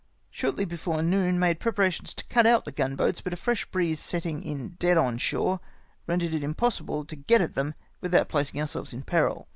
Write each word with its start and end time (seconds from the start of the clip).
Shortly 0.31 0.65
before 0.65 1.03
noon 1.03 1.37
made 1.37 1.59
preparation 1.59 2.05
to 2.07 2.25
cut 2.25 2.47
out 2.47 2.65
the 2.65 2.71
gun 2.71 2.95
boats, 2.95 3.21
but 3.21 3.33
a 3.33 3.37
fresh 3.37 3.67
breeze 3.67 3.99
setting 3.99 4.41
in 4.41 4.69
dead 4.79 4.97
on 4.97 5.19
shore, 5.19 5.59
rendered 6.07 6.33
it 6.33 6.41
impossible 6.41 7.05
to 7.05 7.15
get 7.15 7.39
at 7.39 7.53
them 7.53 7.75
with 8.01 8.15
out 8.15 8.27
placing 8.27 8.59
ourselves 8.59 8.93
in 8.93 9.03
peril. 9.03 9.47